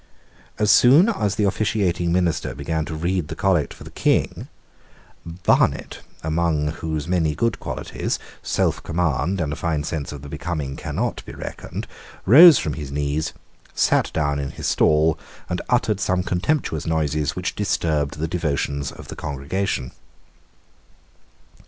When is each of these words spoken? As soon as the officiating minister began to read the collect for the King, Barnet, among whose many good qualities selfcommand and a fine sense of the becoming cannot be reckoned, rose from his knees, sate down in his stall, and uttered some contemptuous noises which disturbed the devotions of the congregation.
As 0.57 0.71
soon 0.71 1.09
as 1.09 1.35
the 1.35 1.43
officiating 1.43 2.11
minister 2.11 2.55
began 2.55 2.85
to 2.85 2.95
read 2.95 3.27
the 3.27 3.35
collect 3.35 3.71
for 3.71 3.83
the 3.83 3.91
King, 3.91 4.47
Barnet, 5.23 5.99
among 6.23 6.69
whose 6.69 7.07
many 7.07 7.35
good 7.35 7.59
qualities 7.59 8.17
selfcommand 8.41 9.39
and 9.39 9.53
a 9.53 9.55
fine 9.55 9.83
sense 9.83 10.11
of 10.11 10.23
the 10.23 10.27
becoming 10.27 10.75
cannot 10.75 11.23
be 11.23 11.33
reckoned, 11.33 11.85
rose 12.25 12.57
from 12.57 12.73
his 12.73 12.91
knees, 12.91 13.33
sate 13.75 14.11
down 14.11 14.39
in 14.39 14.49
his 14.49 14.65
stall, 14.65 15.19
and 15.47 15.61
uttered 15.69 15.99
some 15.99 16.23
contemptuous 16.23 16.87
noises 16.87 17.35
which 17.35 17.53
disturbed 17.55 18.17
the 18.17 18.27
devotions 18.27 18.91
of 18.91 19.07
the 19.07 19.15
congregation. 19.15 19.91